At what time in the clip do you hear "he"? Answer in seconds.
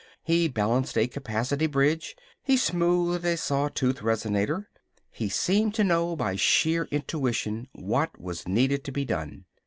0.23-0.47, 2.41-2.57, 5.11-5.29